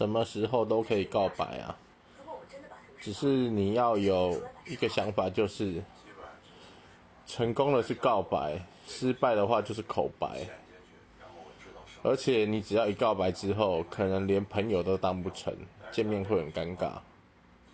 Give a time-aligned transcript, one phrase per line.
[0.00, 1.76] 什么时候都可以告白啊。
[2.98, 5.74] 只是你要有一个想法就是
[7.26, 8.58] 成功了是告白
[8.88, 10.46] 失败的话就是口白。
[12.02, 15.54] 而且你只要一告白之后可能连朋友都当不成
[15.92, 16.92] 见面会很尴尬